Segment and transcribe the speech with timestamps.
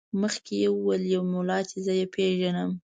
[0.21, 2.71] مخکې یې وویل یو ملا چې زه یې پېژنم.